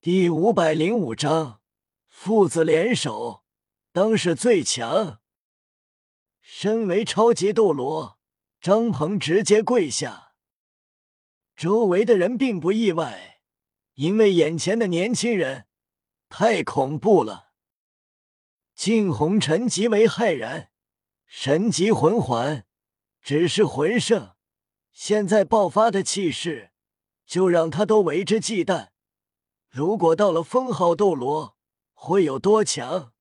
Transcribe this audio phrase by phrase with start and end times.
[0.00, 1.60] 第五百零五章，
[2.06, 3.42] 父子联手，
[3.90, 5.18] 当是最强。
[6.40, 8.20] 身为超级斗罗，
[8.60, 10.34] 张鹏直接跪下。
[11.56, 13.40] 周围的人并不意外，
[13.94, 15.66] 因为眼前的年轻人
[16.28, 17.50] 太恐怖了。
[18.76, 20.70] 静红尘极为骇然，
[21.26, 22.64] 神级魂环
[23.20, 24.36] 只是魂圣，
[24.92, 26.70] 现在爆发的气势，
[27.26, 28.90] 就让他都为之忌惮。
[29.68, 31.56] 如果到了封号斗罗，
[31.92, 33.12] 会有多强？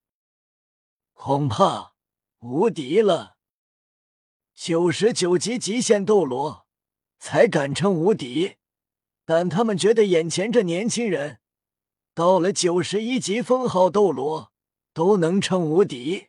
[1.13, 1.93] 恐怕
[2.39, 3.37] 无敌了。
[4.55, 6.65] 九十九级极限斗罗
[7.19, 8.55] 才敢称无敌，
[9.25, 11.39] 但他们觉得眼前这年轻人
[12.13, 14.51] 到了九十一级封号斗罗
[14.93, 16.27] 都能称无敌。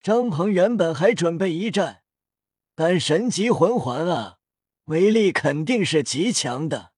[0.00, 2.02] 张鹏原本还准备一战，
[2.74, 4.38] 但神级魂环啊，
[4.84, 6.91] 威力肯定是极强的。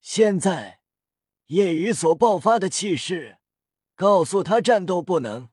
[0.00, 0.80] 现在，
[1.46, 3.38] 夜雨所爆发的气势，
[3.94, 5.50] 告诉他战斗不能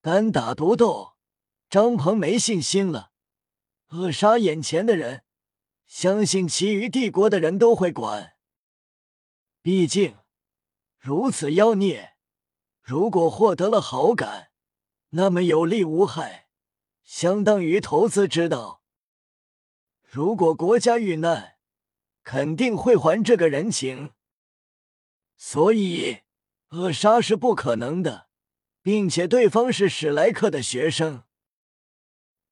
[0.00, 1.14] 单打独斗。
[1.70, 3.10] 张鹏没信心了，
[3.88, 5.24] 扼杀眼前的人，
[5.86, 8.36] 相信其余帝国的人都会管。
[9.60, 10.18] 毕竟
[10.98, 12.14] 如此妖孽，
[12.80, 14.52] 如果获得了好感，
[15.10, 16.48] 那么有利无害，
[17.02, 18.82] 相当于投资之道。
[20.02, 21.53] 如果国家遇难，
[22.24, 24.12] 肯定会还这个人情，
[25.36, 26.22] 所以
[26.70, 28.28] 扼杀是不可能的，
[28.82, 31.24] 并且对方是史莱克的学生。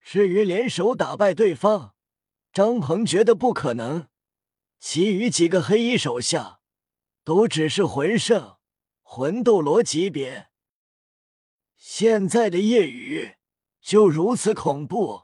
[0.00, 1.94] 至于联手打败对方，
[2.52, 4.08] 张鹏觉得不可能。
[4.78, 6.60] 其余几个黑衣手下
[7.24, 8.58] 都只是魂圣、
[9.02, 10.48] 魂斗罗级别，
[11.76, 13.36] 现在的夜雨
[13.80, 15.22] 就如此恐怖，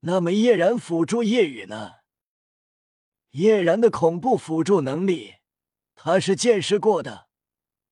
[0.00, 2.03] 那么叶然辅助夜雨呢？
[3.34, 5.34] 叶然的恐怖辅助能力，
[5.96, 7.26] 他是见识过的。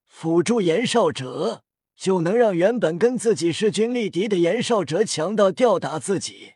[0.07, 1.65] 辅助严少哲，
[1.97, 6.53] 就能让原本跟自己势均力敌的严少哲强到吊打自己。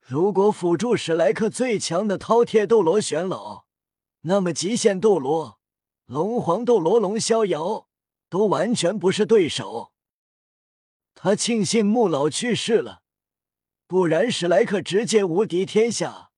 [0.00, 3.66] 如果辅助史莱克最强的饕餮斗罗玄老，
[4.22, 5.60] 那么极限斗罗、
[6.06, 7.86] 龙皇斗罗龙逍遥
[8.28, 9.92] 都完全不是对手。
[11.14, 13.02] 他庆幸穆老去世了，
[13.86, 16.31] 不然史莱克直接无敌天下。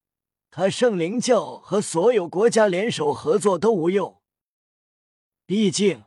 [0.57, 4.23] 他圣灵教和所有国家联手合作都无用，
[5.45, 6.05] 毕竟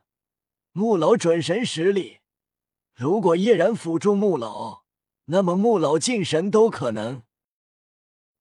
[0.72, 2.20] 穆老准神实力，
[2.94, 4.86] 如果叶然辅助穆老，
[5.26, 7.24] 那么穆老进神都可能。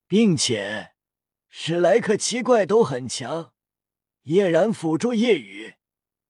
[0.07, 0.93] 并且
[1.49, 3.53] 史莱克七怪都很强，
[4.23, 5.75] 叶然辅助夜雨，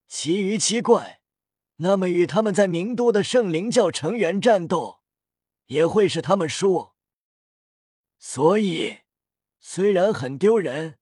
[0.08, 1.20] 其余七怪，
[1.76, 5.02] 那么与他们在名都的圣灵教成员战斗，
[5.66, 6.92] 也会是他们输。
[8.18, 9.00] 所以。
[9.58, 10.98] 虽然很丢人，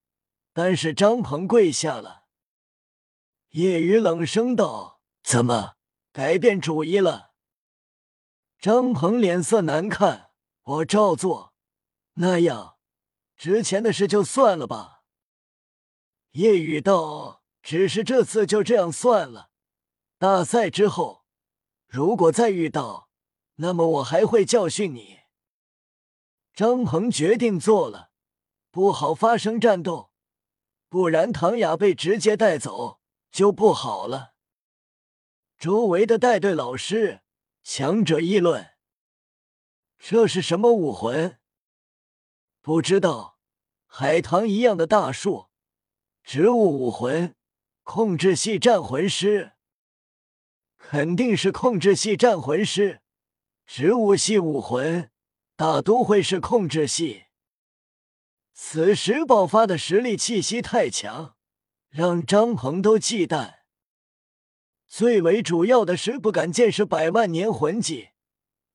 [0.53, 2.25] 但是张鹏跪下了。
[3.49, 5.75] 叶雨冷声道：“怎么
[6.11, 7.33] 改变主意了？”
[8.59, 10.31] 张鹏脸色难看
[10.63, 11.53] ：“我照做。
[12.15, 12.77] 那样，
[13.35, 15.03] 之前的事就算了吧。”
[16.31, 19.51] 叶雨道：“只是这次就这样算了。
[20.17, 21.25] 大赛之后，
[21.87, 23.09] 如果再遇到，
[23.55, 25.19] 那么我还会教训你。”
[26.53, 28.11] 张鹏决定做了。
[28.75, 30.11] 不好发生战斗，
[30.89, 32.99] 不然唐雅被直接带走
[33.31, 34.33] 就不好了。
[35.57, 37.21] 周围的带队老师、
[37.63, 38.73] 强者议论
[39.97, 41.39] ：“这是什么武魂？
[42.59, 43.39] 不知道，
[43.85, 45.47] 海棠一样的大树，
[46.21, 47.33] 植物武魂，
[47.83, 49.53] 控制系战魂师，
[50.77, 53.01] 肯定是控制系战魂师。
[53.65, 55.09] 植物系武魂，
[55.55, 57.21] 大都会是控制系。”
[58.57, 61.35] 此时爆发的实力气息太强，
[61.89, 63.55] 让张鹏都忌惮。
[64.87, 68.11] 最为主要的是不敢见识百万年魂技，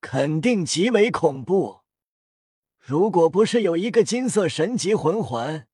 [0.02, 1.80] 肯定极为恐怖。
[2.78, 5.66] 如果不是有一个金色神级魂环，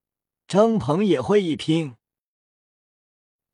[0.46, 1.96] 张鹏也会一拼。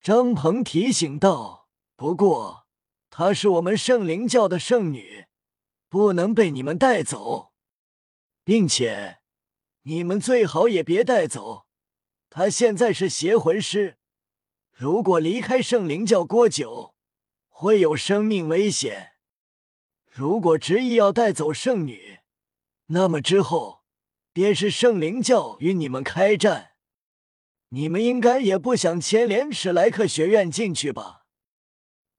[0.02, 2.66] 张鹏提醒道：“不过
[3.08, 5.24] 她是我们圣灵教的圣女，
[5.88, 7.52] 不能被你们带走，
[8.44, 9.20] 并且。”
[9.84, 11.66] 你们最好也别带走，
[12.30, 13.98] 他现在是邪魂师，
[14.70, 16.94] 如果离开圣灵教过久，
[17.48, 19.14] 会有生命危险。
[20.08, 22.20] 如果执意要带走圣女，
[22.86, 23.82] 那么之后
[24.32, 26.72] 便是圣灵教与你们开战。
[27.70, 31.26] 你们应该也不想牵连史莱克学院进去吧？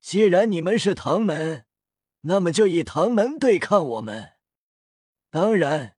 [0.02, 1.66] 既然你们是唐门，
[2.22, 4.34] 那么就以唐门对抗我们。
[5.30, 5.93] 当然。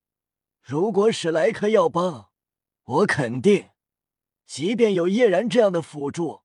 [0.67, 2.31] 如果史莱克要帮，
[2.85, 3.69] 我肯定
[4.47, 6.41] 即便有叶然这样的辅助，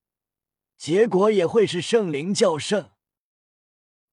[0.76, 2.90] 结果也会是圣灵教胜。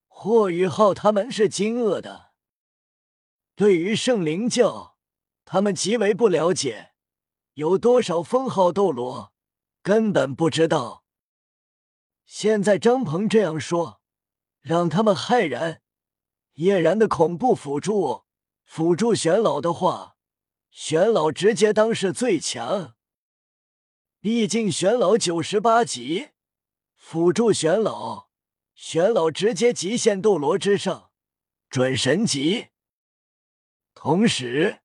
[0.08, 2.32] 霍雨浩他们是惊愕的，
[3.54, 4.98] 对于圣灵教，
[5.44, 6.94] 他们极为不了解，
[7.56, 9.34] 有多少封号斗罗，
[9.82, 11.04] 根本不知道。
[12.26, 14.02] 现在张鹏这样说，
[14.62, 15.82] 让他们骇然。
[16.54, 18.27] 叶然的恐怖辅助，
[18.68, 20.18] 辅助玄老的话，
[20.70, 22.96] 玄老直接当是最强。
[24.20, 26.32] 毕竟玄老九十八级，
[26.98, 28.28] 辅助玄老，
[28.76, 31.12] 玄老直接极限斗罗之上，
[31.70, 32.68] 准神级。
[33.96, 34.82] 同时，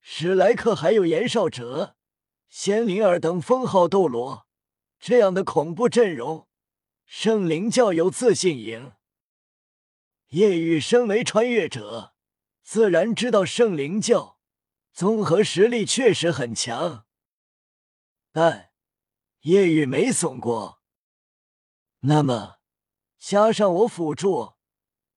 [0.00, 1.96] 史莱克还有严少哲、
[2.48, 4.46] 仙灵儿等封号斗罗，
[4.98, 6.48] 这样的恐怖阵容，
[7.04, 8.92] 圣灵教有自信赢。
[10.28, 12.14] 叶雨身为穿越者，
[12.70, 14.38] 自然知道圣灵教
[14.92, 17.06] 综合实力确实很强，
[18.30, 18.72] 但
[19.40, 20.82] 叶雨没怂过。
[22.00, 22.58] 那么，
[23.18, 24.56] 加上我辅助，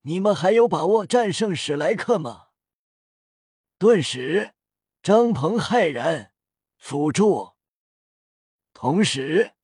[0.03, 2.51] 你们还有把握战胜史莱克吗？
[3.77, 4.54] 顿时，
[5.04, 6.33] 张鹏骇然，
[6.77, 7.57] 辅助。
[8.71, 9.56] 同时，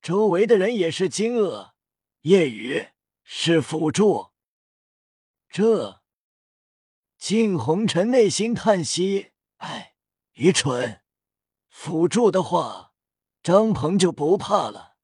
[0.00, 1.72] 周围的人也是惊愕，
[2.22, 2.88] 叶雨
[3.22, 4.30] 是辅助。
[5.50, 6.00] 这，
[7.28, 9.96] 靳红尘内心叹息：“哎，
[10.34, 11.00] 愚蠢！
[11.68, 12.92] 辅助的话，
[13.42, 14.94] 张鹏就不怕了。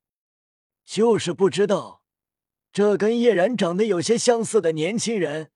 [0.85, 2.05] 就是不知道，
[2.73, 5.51] 这跟叶然长得有些相似的年轻人，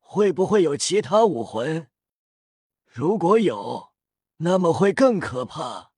[0.00, 1.88] 会不会有其他武魂？
[2.84, 3.94] 如果有，
[4.36, 5.92] 那么会更可怕。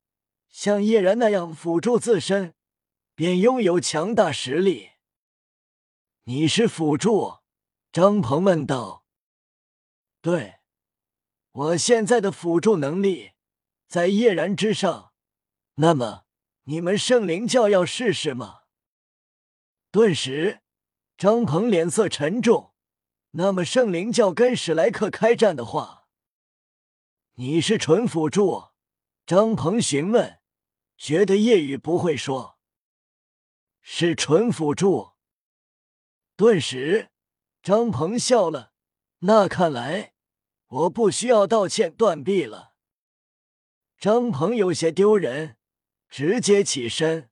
[0.48, 2.54] 像叶然那样辅助自身，
[3.16, 4.90] 便拥有强大实力。
[6.22, 7.38] 你是辅助？”
[7.90, 9.03] 张鹏问道
[10.24, 10.54] ：“对，
[11.52, 13.32] 我现在的辅助能力
[13.86, 15.12] 在叶然之上。
[15.74, 16.24] 那么，
[16.62, 18.62] 你们圣灵教要试试吗？”
[19.92, 20.62] 顿时，
[21.18, 22.72] 张鹏脸色沉重。
[23.32, 26.08] 那么，圣灵教跟史莱克开战的话，
[27.34, 28.68] 你是纯辅助？
[29.26, 30.40] 张鹏询问，
[30.96, 32.58] 觉得叶雨不会说，
[33.82, 35.12] 是纯辅助。
[36.34, 37.10] 顿时。
[37.62, 38.72] 张鹏笑了，
[39.18, 40.13] 那看来
[40.74, 42.74] 我不需要道歉断臂了。
[43.96, 45.56] 张鹏有些丢人，
[46.08, 47.30] 直接起身。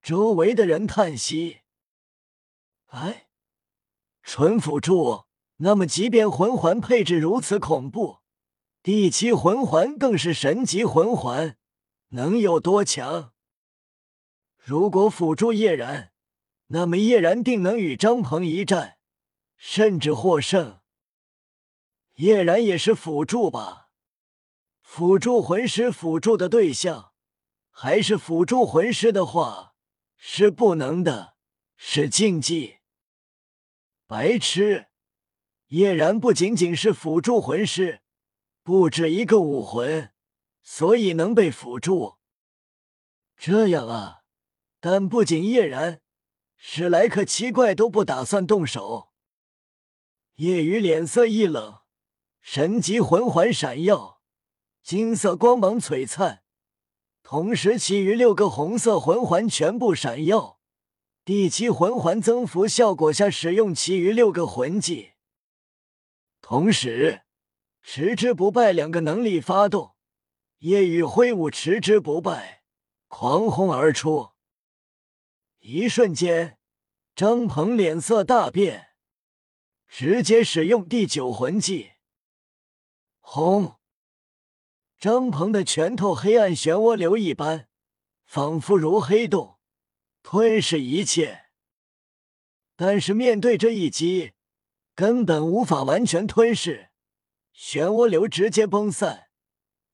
[0.00, 1.60] 周围的人叹息
[2.88, 3.28] ：“哎，
[4.22, 5.24] 纯辅助，
[5.56, 8.20] 那么即便魂环配置如此恐怖，
[8.82, 11.58] 第七魂环更是神级魂环，
[12.08, 13.34] 能有多强？
[14.56, 16.12] 如果辅助叶然，
[16.68, 18.96] 那么叶然定能与张鹏一战。”
[19.56, 20.80] 甚至获胜。
[22.14, 23.88] 叶然也是辅助吧？
[24.80, 27.12] 辅助魂师辅助的对象，
[27.70, 29.74] 还是辅助魂师的话，
[30.16, 31.34] 是不能的，
[31.76, 32.78] 是禁忌。
[34.06, 34.86] 白痴！
[35.68, 38.02] 叶然不仅仅是辅助魂师，
[38.62, 40.12] 不止一个武魂，
[40.62, 42.18] 所以能被辅助。
[43.36, 44.20] 这样啊，
[44.78, 46.00] 但不仅叶然，
[46.56, 49.12] 史莱克七怪都不打算动手。
[50.36, 51.80] 叶雨脸色一冷，
[52.46, 54.20] 神级魂环闪耀，
[54.82, 56.42] 金色光芒璀璨，
[57.22, 60.60] 同时其余六个红色魂环全部闪耀。
[61.24, 65.12] 第七魂环增幅效果下使用其余六个魂技，
[66.42, 67.22] 同时
[67.82, 69.94] 持之不败两个能力发动，
[70.58, 72.62] 夜雨挥舞持之不败，
[73.08, 74.32] 狂轰而出。
[75.60, 76.58] 一瞬间，
[77.16, 78.88] 张鹏脸色大变。
[79.88, 81.92] 直接使用第九魂技，
[83.26, 83.76] 轰！
[84.98, 87.68] 张鹏的拳头黑暗漩涡流一般，
[88.26, 89.58] 仿佛如黑洞，
[90.22, 91.46] 吞噬一切。
[92.76, 94.34] 但是面对这一击，
[94.94, 96.90] 根本无法完全吞噬，
[97.56, 99.28] 漩涡流直接崩散，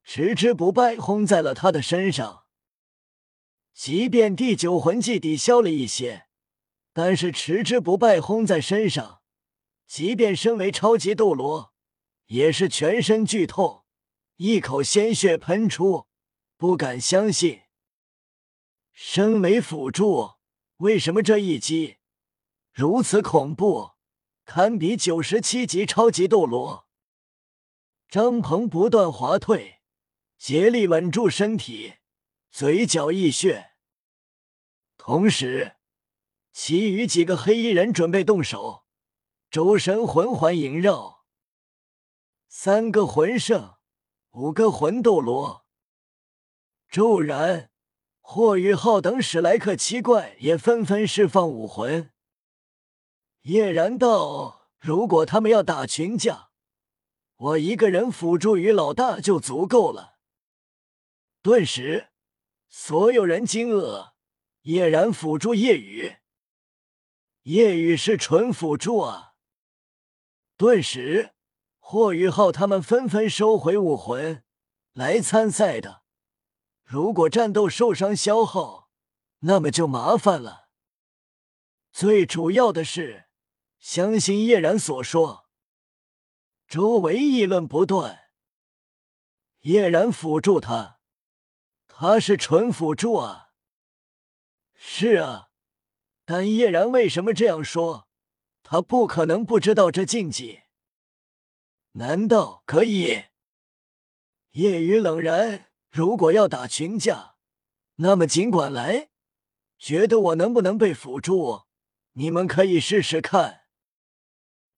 [0.02, 2.44] 持之不败轰在了他的身上。
[3.72, 6.26] 即便第九魂技抵消了一些，
[6.92, 9.22] 但是持之不败轰在身上。
[9.86, 11.72] 即便身为超级斗罗，
[12.30, 13.84] 也是全身剧痛，
[14.36, 16.06] 一口鲜血喷出，
[16.56, 17.62] 不敢相信。
[18.92, 20.34] 身为辅助，
[20.76, 21.96] 为什么这一击
[22.72, 23.94] 如此恐怖，
[24.44, 26.86] 堪比九十七级超级斗罗？
[28.08, 29.80] 张鹏不断滑退，
[30.38, 31.94] 竭力稳住身体，
[32.52, 33.72] 嘴角溢血。
[34.96, 35.74] 同时，
[36.52, 38.84] 其余几个黑衣人准备动手。
[39.50, 41.19] 周身魂环萦绕，
[42.52, 43.76] 三个魂圣，
[44.32, 45.64] 五个魂斗罗，
[46.90, 47.70] 骤然，
[48.18, 52.12] 霍雨浩等史莱克七怪也纷纷释放武魂。
[53.42, 56.50] 叶然道：“如果他们要打群架，
[57.36, 60.18] 我一个人辅助于老大就足够了。”
[61.40, 62.08] 顿时，
[62.68, 64.10] 所有人惊愕。
[64.62, 66.16] 叶然辅助夜雨，
[67.44, 69.34] 夜雨是纯辅助啊！
[70.56, 71.32] 顿时，
[71.92, 74.44] 霍雨浩他们纷纷收回武魂
[74.92, 76.04] 来参赛的。
[76.84, 78.88] 如果战斗受伤消耗，
[79.40, 80.68] 那么就麻烦了。
[81.90, 83.24] 最主要的是，
[83.80, 85.48] 相信叶然所说，
[86.68, 88.20] 周围议论不断。
[89.62, 91.00] 叶然辅助他，
[91.88, 93.48] 他是纯辅助啊！
[94.74, 95.48] 是啊，
[96.24, 98.06] 但叶然为什么这样说？
[98.62, 100.59] 他不可能不知道这禁忌。
[101.92, 103.24] 难道可以？
[104.52, 105.66] 夜雨冷然。
[105.90, 107.34] 如果要打群架，
[107.96, 109.10] 那么尽管来。
[109.76, 111.62] 觉得我能不能被辅助？
[112.12, 113.62] 你们可以试试看。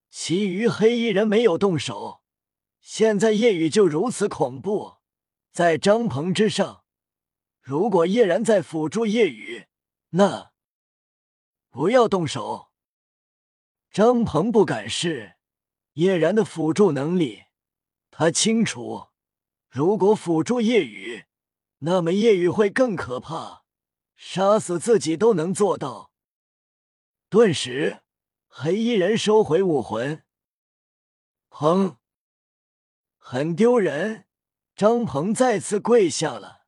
[0.08, 2.22] 其余黑衣人没有动手。
[2.80, 4.96] 现在夜雨就如此恐怖，
[5.50, 6.84] 在张鹏之上。
[7.60, 9.66] 如果叶然在辅助夜雨。
[10.10, 10.52] 那
[11.70, 12.70] 不要动手。
[13.90, 15.36] 张鹏不敢试
[15.94, 17.44] 叶然的辅助能力，
[18.10, 19.08] 他清楚，
[19.68, 21.24] 如果辅助夜雨，
[21.78, 23.64] 那么夜雨会更可怕，
[24.16, 26.12] 杀死自己都能做到。
[27.28, 28.02] 顿时，
[28.46, 30.24] 黑衣人收回武魂。
[31.50, 31.96] 砰！
[33.18, 34.26] 很丢人。
[34.74, 36.62] 张鹏再次跪下了。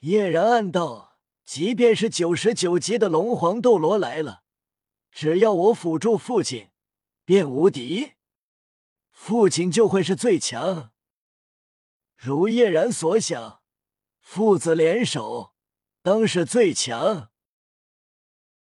[0.00, 1.08] 叶然暗道。
[1.44, 4.42] 即便是九十九级的龙皇斗罗来了，
[5.10, 6.68] 只要我辅助父亲，
[7.28, 8.14] 便无敌。
[9.10, 10.92] 父亲就会是最强。
[12.16, 13.60] 如叶然所想，
[14.18, 15.52] 父子联手，
[16.00, 17.30] 当是最强。